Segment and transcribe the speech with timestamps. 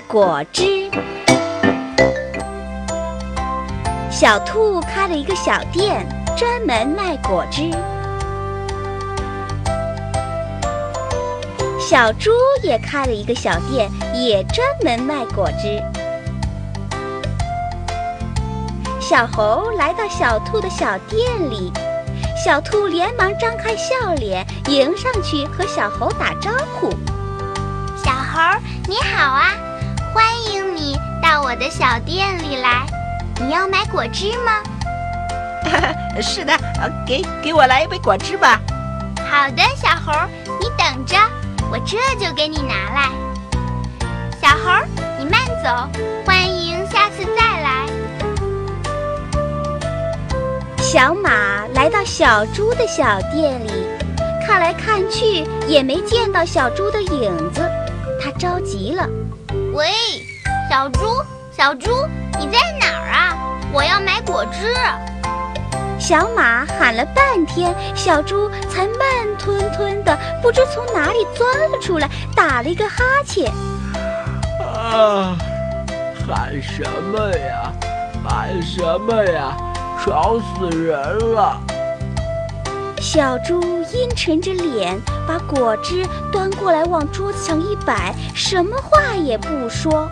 [0.00, 0.90] 果汁。
[4.10, 6.06] 小兔开了一个小店，
[6.36, 7.70] 专门卖果汁。
[11.78, 12.30] 小猪
[12.62, 15.82] 也开了一个小店，也专门卖果汁。
[19.00, 21.72] 小猴来到小兔的小店里，
[22.44, 26.90] 小兔连忙张开笑脸迎上去和小猴打招呼
[27.96, 29.54] ：“小猴，你好啊，
[31.28, 32.86] 到我的小店里来。
[33.38, 34.62] 你要买果汁吗
[36.22, 36.56] ？”“是的，
[37.06, 38.58] 给给我来一杯果汁吧。
[39.30, 40.10] ”“好的，小猴，
[40.58, 41.16] 你等着。”
[41.70, 43.10] 我这就给你拿来，
[44.40, 44.82] 小猴，
[45.18, 45.86] 你慢走，
[46.24, 47.86] 欢迎下次再来。
[50.78, 53.70] 小马来到小猪的小店里，
[54.46, 57.60] 看来看去也没见到小猪的影子，
[58.18, 59.06] 他着急了。
[59.74, 59.90] 喂，
[60.68, 61.00] 小猪，
[61.50, 62.06] 小猪，
[62.38, 63.38] 你在哪儿啊？
[63.72, 64.74] 我要买果汁。
[65.98, 69.00] 小马喊了半天，小猪才慢
[69.38, 73.50] 吞吞的，不知从哪里钻了出来，打了一个哈欠。
[74.60, 75.34] 啊，
[76.26, 77.72] 喊什么呀？
[78.22, 79.56] 喊什么呀？
[80.04, 81.58] 吵死人了！
[83.00, 83.60] 小猪
[83.92, 90.06] 阴沉着脸，把果汁端过来，往桌子上一摆，什么话也不说。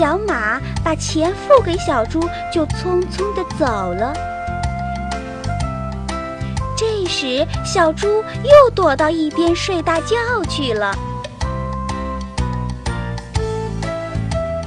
[0.00, 2.20] 小马把钱付给小猪，
[2.50, 4.14] 就匆匆的走了。
[6.74, 10.16] 这时，小猪又躲到一边睡大觉
[10.48, 10.96] 去了。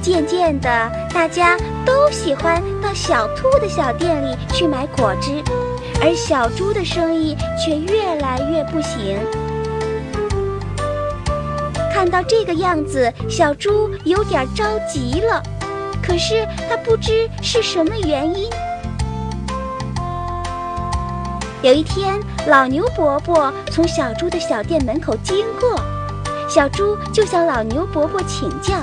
[0.00, 0.68] 渐渐的，
[1.12, 5.42] 大家都喜欢到小兔的小店里去买果汁，
[6.00, 9.18] 而小猪的生意却越来越不行。
[11.94, 15.40] 看到这个样子，小猪有点着急了，
[16.02, 18.50] 可是他不知是什么原因。
[21.62, 22.18] 有一天，
[22.48, 25.80] 老牛伯伯从小猪的小店门口经过，
[26.48, 28.74] 小猪就向老牛伯伯请教：“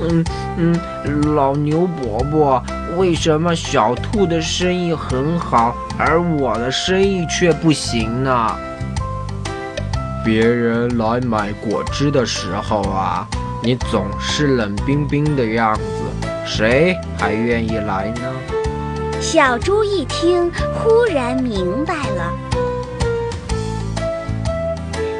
[0.00, 0.24] 嗯
[0.56, 2.64] 嗯，老牛伯伯，
[2.96, 8.56] 为什么小兔的生意很好，而我的生意却不行呢？”
[10.26, 13.24] 别人来买果汁的时候啊，
[13.62, 15.82] 你总是冷冰冰的样子，
[16.44, 18.32] 谁还愿意来呢？
[19.20, 22.32] 小猪一听，忽然明白了。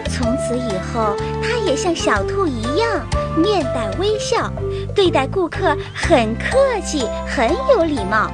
[0.09, 3.07] 从此以后，他也像小兔一样，
[3.37, 4.51] 面带微笑，
[4.93, 8.29] 对待顾客很客气，很有礼貌。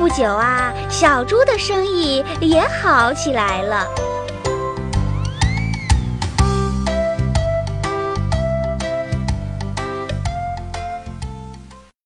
[0.00, 3.86] 不久啊，小猪的生意也好起来了。